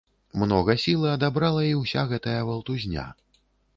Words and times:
Многа 0.43 0.75
сілы 0.85 1.11
адабрала 1.17 1.61
і 1.67 1.75
ўся 1.81 2.07
гэтая 2.15 2.37
валтузня. 2.49 3.05